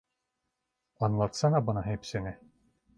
Anlatsana 0.99 1.67
bana 1.67 1.81
hepsini! 1.85 2.37